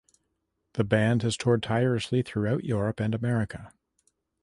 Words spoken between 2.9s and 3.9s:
and America.